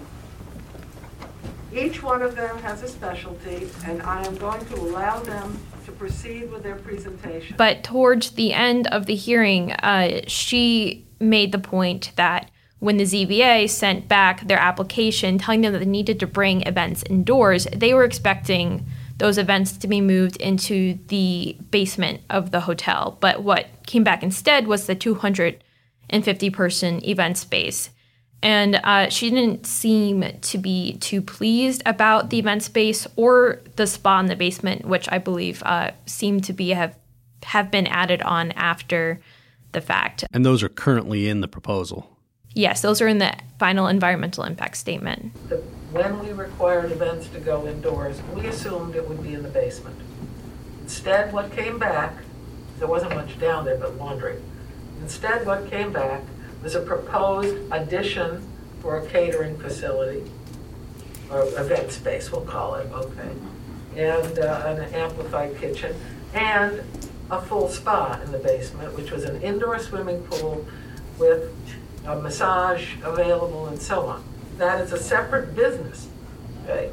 Each 1.74 2.02
one 2.02 2.22
of 2.22 2.36
them 2.36 2.58
has 2.58 2.82
a 2.82 2.88
specialty, 2.88 3.68
and 3.86 4.02
I 4.02 4.24
am 4.26 4.36
going 4.36 4.64
to 4.66 4.74
allow 4.74 5.20
them 5.20 5.58
to 5.86 5.92
proceed 5.92 6.52
with 6.52 6.62
their 6.62 6.76
presentation. 6.76 7.56
But 7.56 7.82
towards 7.82 8.32
the 8.32 8.52
end 8.52 8.86
of 8.88 9.06
the 9.06 9.14
hearing, 9.14 9.72
uh, 9.72 10.20
she 10.26 11.06
made 11.18 11.50
the 11.50 11.58
point 11.58 12.12
that 12.16 12.50
when 12.82 12.96
the 12.96 13.04
ZBA 13.04 13.70
sent 13.70 14.08
back 14.08 14.40
their 14.48 14.58
application 14.58 15.38
telling 15.38 15.60
them 15.60 15.72
that 15.72 15.78
they 15.78 15.84
needed 15.84 16.18
to 16.18 16.26
bring 16.26 16.62
events 16.62 17.04
indoors, 17.08 17.68
they 17.72 17.94
were 17.94 18.02
expecting 18.02 18.84
those 19.18 19.38
events 19.38 19.76
to 19.76 19.86
be 19.86 20.00
moved 20.00 20.34
into 20.38 20.98
the 21.06 21.56
basement 21.70 22.22
of 22.28 22.50
the 22.50 22.58
hotel. 22.58 23.18
But 23.20 23.44
what 23.44 23.68
came 23.86 24.02
back 24.02 24.24
instead 24.24 24.66
was 24.66 24.88
the 24.88 24.96
250 24.96 26.50
person 26.50 27.04
event 27.04 27.38
space. 27.38 27.90
And 28.42 28.80
uh, 28.82 29.10
she 29.10 29.30
didn't 29.30 29.64
seem 29.64 30.40
to 30.40 30.58
be 30.58 30.94
too 30.94 31.22
pleased 31.22 31.84
about 31.86 32.30
the 32.30 32.40
event 32.40 32.64
space 32.64 33.06
or 33.14 33.60
the 33.76 33.86
spa 33.86 34.18
in 34.18 34.26
the 34.26 34.34
basement, 34.34 34.86
which 34.86 35.08
I 35.08 35.18
believe 35.18 35.62
uh, 35.64 35.92
seemed 36.06 36.42
to 36.44 36.52
be 36.52 36.70
have 36.70 36.96
have 37.44 37.70
been 37.70 37.86
added 37.86 38.22
on 38.22 38.50
after 38.52 39.20
the 39.70 39.80
fact. 39.80 40.24
And 40.32 40.44
those 40.44 40.64
are 40.64 40.68
currently 40.68 41.28
in 41.28 41.42
the 41.42 41.48
proposal. 41.48 42.11
Yes, 42.54 42.82
those 42.82 43.00
are 43.00 43.08
in 43.08 43.18
the 43.18 43.34
final 43.58 43.86
environmental 43.86 44.44
impact 44.44 44.76
statement. 44.76 45.32
when 45.92 46.18
we 46.20 46.32
required 46.32 46.90
events 46.92 47.28
to 47.28 47.40
go 47.40 47.66
indoors, 47.66 48.20
we 48.34 48.46
assumed 48.46 48.94
it 48.94 49.08
would 49.08 49.22
be 49.22 49.34
in 49.34 49.42
the 49.42 49.48
basement. 49.48 49.96
Instead, 50.82 51.32
what 51.32 51.52
came 51.52 51.78
back, 51.78 52.14
there 52.78 52.88
wasn't 52.88 53.14
much 53.14 53.38
down 53.38 53.64
there 53.64 53.76
but 53.76 53.96
laundry. 53.96 54.36
Instead, 55.00 55.46
what 55.46 55.70
came 55.70 55.92
back 55.92 56.22
was 56.62 56.74
a 56.74 56.80
proposed 56.80 57.56
addition 57.72 58.46
for 58.80 58.98
a 58.98 59.06
catering 59.06 59.58
facility, 59.58 60.30
or 61.30 61.42
event 61.58 61.90
space, 61.92 62.32
we'll 62.32 62.42
call 62.42 62.74
it, 62.74 62.90
okay? 62.92 63.30
And 63.96 64.38
uh, 64.38 64.62
an 64.66 64.94
amplified 64.94 65.56
kitchen, 65.58 65.94
and 66.34 66.82
a 67.30 67.40
full 67.40 67.68
spa 67.68 68.20
in 68.24 68.32
the 68.32 68.38
basement, 68.38 68.94
which 68.96 69.10
was 69.10 69.24
an 69.24 69.40
indoor 69.40 69.78
swimming 69.78 70.22
pool 70.24 70.66
with 71.18 71.50
a 72.06 72.16
massage 72.16 72.94
available 73.02 73.68
and 73.68 73.80
so 73.80 74.06
on. 74.06 74.24
That 74.58 74.80
is 74.80 74.92
a 74.92 74.98
separate 74.98 75.54
business, 75.54 76.08
okay? 76.64 76.90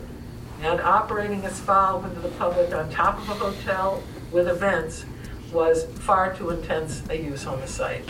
And 0.62 0.80
operating 0.82 1.46
a 1.46 1.52
spa 1.52 1.96
open 1.96 2.14
to 2.16 2.22
the 2.22 2.30
public 2.30 2.74
on 2.74 2.90
top 2.90 3.18
of 3.20 3.30
a 3.30 3.34
hotel 3.34 4.04
with 4.32 4.48
events 4.48 5.06
was 5.52 5.86
far 5.86 6.36
too 6.36 6.52
intense 6.52 7.04
a 7.10 7.18
use 7.18 7.46
on 7.46 7.60
the 7.60 7.68
site. 7.68 8.08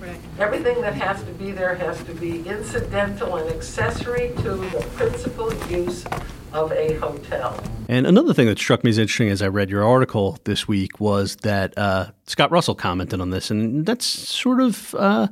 Right. 0.00 0.20
Everything 0.38 0.82
that 0.82 0.94
has 0.94 1.22
to 1.22 1.32
be 1.32 1.50
there 1.50 1.74
has 1.76 2.02
to 2.04 2.14
be 2.14 2.46
incidental 2.46 3.36
and 3.36 3.48
accessory 3.50 4.32
to 4.42 4.56
the 4.56 4.86
principal 4.96 5.54
use 5.70 6.04
of 6.52 6.72
a 6.72 6.94
hotel. 6.94 7.58
And 7.88 8.06
another 8.06 8.34
thing 8.34 8.46
that 8.46 8.58
struck 8.58 8.84
me 8.84 8.90
as 8.90 8.98
interesting 8.98 9.30
as 9.30 9.40
I 9.40 9.48
read 9.48 9.70
your 9.70 9.84
article 9.84 10.38
this 10.44 10.68
week 10.68 11.00
was 11.00 11.36
that 11.36 11.76
uh, 11.78 12.10
Scott 12.26 12.50
Russell 12.50 12.74
commented 12.74 13.20
on 13.20 13.30
this, 13.30 13.50
and 13.50 13.86
that's 13.86 14.04
sort 14.04 14.60
of 14.60 14.94
uh, 14.94 15.28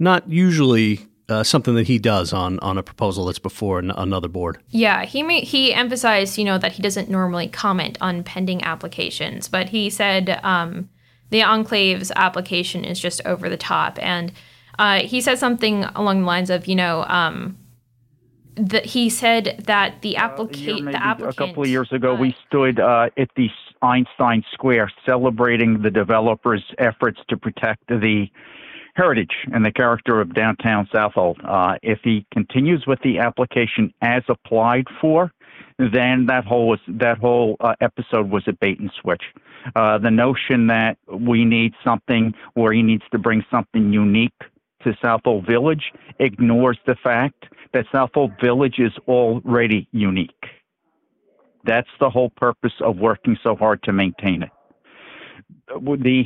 not 0.00 0.28
usually 0.28 1.06
uh, 1.28 1.44
something 1.44 1.76
that 1.76 1.86
he 1.86 1.98
does 1.98 2.32
on 2.32 2.58
on 2.58 2.76
a 2.76 2.82
proposal 2.82 3.26
that's 3.26 3.38
before 3.38 3.78
an, 3.78 3.92
another 3.92 4.26
board. 4.26 4.58
Yeah, 4.70 5.04
he 5.04 5.22
ma- 5.22 5.44
he 5.44 5.72
emphasized, 5.72 6.36
you 6.38 6.44
know, 6.44 6.58
that 6.58 6.72
he 6.72 6.82
doesn't 6.82 7.08
normally 7.08 7.46
comment 7.46 7.96
on 8.00 8.24
pending 8.24 8.64
applications, 8.64 9.46
but 9.46 9.68
he 9.68 9.90
said 9.90 10.40
um, 10.42 10.88
the 11.30 11.42
Enclave's 11.42 12.10
application 12.16 12.84
is 12.84 12.98
just 12.98 13.20
over 13.24 13.48
the 13.48 13.56
top, 13.56 13.98
and 14.02 14.32
uh, 14.80 15.00
he 15.00 15.20
said 15.20 15.38
something 15.38 15.84
along 15.94 16.22
the 16.22 16.26
lines 16.26 16.50
of, 16.50 16.66
you 16.66 16.74
know, 16.74 17.04
um, 17.04 17.56
the, 18.56 18.80
he 18.80 19.08
said 19.10 19.62
that 19.66 20.02
the 20.02 20.16
Uh, 20.16 20.24
applicant, 20.24 20.90
the 20.90 20.96
applicant, 20.96 21.38
A 21.38 21.46
couple 21.46 21.62
of 21.62 21.68
years 21.68 21.92
ago, 21.92 22.14
uh, 22.14 22.18
we 22.18 22.34
stood 22.48 22.80
uh, 22.80 23.10
at 23.16 23.28
the 23.36 23.48
Einstein 23.82 24.42
Square 24.52 24.90
celebrating 25.06 25.82
the 25.82 25.90
developers' 25.90 26.64
efforts 26.78 27.20
to 27.28 27.36
protect 27.36 27.86
the 27.86 28.28
heritage 28.94 29.34
and 29.52 29.64
the 29.64 29.72
character 29.72 30.20
of 30.20 30.34
downtown 30.34 30.88
Southold. 30.92 31.38
Uh, 31.44 31.76
if 31.82 32.00
he 32.02 32.26
continues 32.32 32.86
with 32.86 33.00
the 33.02 33.18
application 33.18 33.92
as 34.02 34.22
applied 34.28 34.86
for, 35.00 35.32
then 35.78 36.26
that 36.26 36.44
whole 36.44 36.68
was 36.68 36.80
that 36.88 37.18
whole 37.18 37.56
uh, 37.60 37.74
episode 37.80 38.30
was 38.30 38.42
a 38.46 38.52
bait 38.52 38.78
and 38.78 38.90
switch. 39.00 39.22
Uh, 39.74 39.98
the 39.98 40.10
notion 40.10 40.66
that 40.66 40.98
we 41.08 41.44
need 41.44 41.72
something 41.84 42.34
where 42.54 42.72
he 42.72 42.82
needs 42.82 43.02
to 43.12 43.18
bring 43.18 43.44
something 43.50 43.92
unique 43.92 44.32
to 44.82 44.96
Southold 45.02 45.46
Village 45.46 45.92
ignores 46.18 46.78
the 46.86 46.96
fact 47.02 47.46
that 47.72 47.86
Southold 47.92 48.32
Village 48.40 48.78
is 48.78 48.92
already 49.06 49.88
unique. 49.92 50.44
That's 51.64 51.88
the 51.98 52.10
whole 52.10 52.30
purpose 52.30 52.72
of 52.80 52.96
working 52.96 53.36
so 53.42 53.54
hard 53.54 53.82
to 53.84 53.92
maintain 53.92 54.42
it. 54.42 54.50
The 55.68 56.24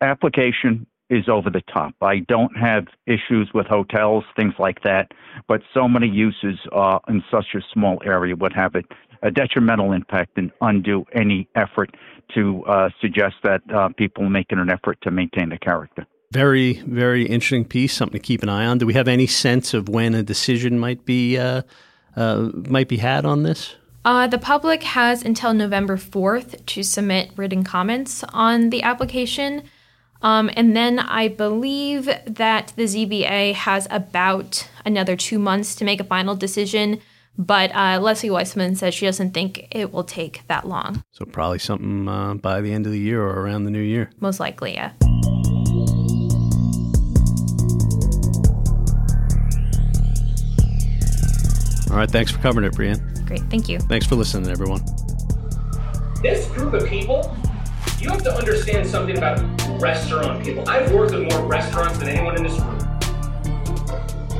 application 0.00 0.86
is 1.12 1.28
over 1.28 1.50
the 1.50 1.60
top. 1.72 1.94
I 2.00 2.20
don't 2.20 2.56
have 2.56 2.86
issues 3.06 3.50
with 3.52 3.66
hotels, 3.66 4.24
things 4.34 4.54
like 4.58 4.82
that, 4.82 5.12
but 5.46 5.60
so 5.74 5.86
many 5.86 6.08
uses 6.08 6.58
uh, 6.74 6.98
in 7.06 7.22
such 7.30 7.46
a 7.54 7.60
small 7.72 8.00
area 8.04 8.34
would 8.34 8.54
have 8.54 8.74
a, 8.74 8.82
a 9.22 9.30
detrimental 9.30 9.92
impact 9.92 10.38
and 10.38 10.50
undo 10.62 11.04
any 11.14 11.46
effort 11.54 11.94
to 12.34 12.64
uh, 12.64 12.88
suggest 13.00 13.34
that 13.44 13.60
uh, 13.74 13.90
people 13.90 14.28
making 14.30 14.58
an 14.58 14.70
effort 14.70 14.98
to 15.02 15.10
maintain 15.10 15.50
the 15.50 15.58
character. 15.58 16.06
Very, 16.32 16.80
very 16.86 17.26
interesting 17.26 17.66
piece. 17.66 17.92
Something 17.92 18.18
to 18.18 18.26
keep 18.26 18.42
an 18.42 18.48
eye 18.48 18.64
on. 18.64 18.78
Do 18.78 18.86
we 18.86 18.94
have 18.94 19.06
any 19.06 19.26
sense 19.26 19.74
of 19.74 19.90
when 19.90 20.14
a 20.14 20.22
decision 20.22 20.78
might 20.78 21.04
be 21.04 21.36
uh, 21.36 21.60
uh, 22.16 22.48
might 22.54 22.88
be 22.88 22.96
had 22.96 23.26
on 23.26 23.42
this? 23.42 23.76
Uh, 24.02 24.26
the 24.26 24.38
public 24.38 24.82
has 24.82 25.22
until 25.22 25.52
November 25.52 25.96
4th 25.96 26.64
to 26.66 26.82
submit 26.82 27.30
written 27.36 27.62
comments 27.62 28.24
on 28.32 28.70
the 28.70 28.82
application. 28.82 29.62
Um, 30.22 30.50
and 30.54 30.76
then 30.76 30.98
I 30.98 31.28
believe 31.28 32.06
that 32.26 32.72
the 32.76 32.84
ZBA 32.84 33.54
has 33.54 33.86
about 33.90 34.68
another 34.84 35.16
two 35.16 35.38
months 35.38 35.74
to 35.76 35.84
make 35.84 36.00
a 36.00 36.04
final 36.04 36.34
decision. 36.34 37.00
But 37.38 37.74
uh, 37.74 37.98
Leslie 38.00 38.28
Weisman 38.28 38.76
says 38.76 38.94
she 38.94 39.06
doesn't 39.06 39.32
think 39.32 39.66
it 39.70 39.92
will 39.92 40.04
take 40.04 40.46
that 40.48 40.68
long. 40.68 41.02
So 41.12 41.24
probably 41.24 41.58
something 41.58 42.08
uh, 42.08 42.34
by 42.34 42.60
the 42.60 42.72
end 42.72 42.86
of 42.86 42.92
the 42.92 42.98
year 42.98 43.22
or 43.22 43.40
around 43.40 43.64
the 43.64 43.70
new 43.70 43.80
year. 43.80 44.10
Most 44.20 44.38
likely, 44.38 44.74
yeah. 44.74 44.92
All 51.90 51.98
right. 51.98 52.10
Thanks 52.10 52.30
for 52.30 52.38
covering 52.38 52.66
it, 52.66 52.72
Brianne. 52.72 53.26
Great. 53.26 53.42
Thank 53.50 53.68
you. 53.68 53.78
Thanks 53.78 54.06
for 54.06 54.14
listening, 54.14 54.50
everyone. 54.50 54.80
This 56.22 56.48
group 56.48 56.72
of 56.72 56.86
people, 56.86 57.36
you 58.02 58.10
have 58.10 58.22
to 58.24 58.34
understand 58.34 58.84
something 58.84 59.16
about 59.16 59.40
restaurant 59.80 60.44
people. 60.44 60.68
I've 60.68 60.92
worked 60.92 61.14
with 61.14 61.32
more 61.32 61.46
restaurants 61.46 61.98
than 61.98 62.08
anyone 62.08 62.36
in 62.36 62.42
this 62.42 62.58
room. 62.58 62.78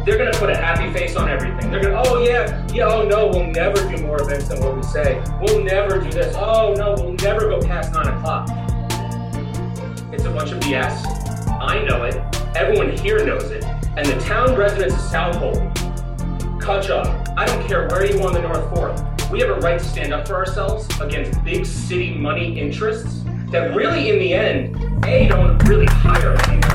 They're 0.04 0.18
gonna 0.18 0.32
put 0.32 0.50
a 0.50 0.56
happy 0.56 0.92
face 0.92 1.14
on 1.14 1.28
everything. 1.28 1.70
They're 1.70 1.80
gonna, 1.80 2.02
oh 2.04 2.24
yeah, 2.24 2.66
yeah, 2.72 2.88
oh 2.88 3.06
no, 3.06 3.28
we'll 3.28 3.46
never 3.46 3.76
do 3.88 4.02
more 4.02 4.20
events 4.20 4.48
than 4.48 4.60
what 4.60 4.74
we 4.74 4.82
say. 4.82 5.22
We'll 5.40 5.62
never 5.62 6.00
do 6.00 6.10
this. 6.10 6.34
Oh 6.36 6.74
no, 6.76 6.94
we'll 6.98 7.12
never 7.12 7.42
go 7.42 7.60
past 7.60 7.92
nine 7.92 8.08
o'clock. 8.08 8.48
It's 10.12 10.24
a 10.24 10.30
bunch 10.30 10.50
of 10.50 10.58
BS. 10.58 11.06
I 11.60 11.84
know 11.84 12.02
it. 12.02 12.16
Everyone 12.56 12.90
here 12.96 13.24
knows 13.24 13.48
it. 13.52 13.64
And 13.96 14.04
the 14.04 14.18
town 14.24 14.56
residents 14.56 14.96
of 14.96 15.00
Southold, 15.02 15.54
Kutcha, 16.60 17.32
I 17.36 17.46
don't 17.46 17.64
care 17.68 17.86
where 17.86 18.04
you 18.04 18.20
are 18.22 18.26
on 18.26 18.32
the 18.32 18.42
North 18.42 18.68
Fork. 18.74 19.30
We 19.30 19.38
have 19.38 19.50
a 19.50 19.60
right 19.60 19.78
to 19.78 19.84
stand 19.84 20.12
up 20.12 20.26
for 20.26 20.34
ourselves 20.34 20.88
against 21.00 21.42
big 21.44 21.64
city 21.64 22.12
money 22.12 22.58
interests 22.58 23.21
that 23.52 23.74
really, 23.74 24.08
in 24.08 24.18
the 24.18 24.32
end, 24.32 25.04
A, 25.04 25.28
don't 25.28 25.58
really 25.68 25.86
hire 25.86 26.34
anyone, 26.48 26.71